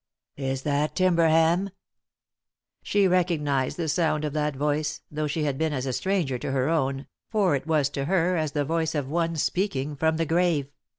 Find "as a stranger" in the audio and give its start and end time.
5.73-6.39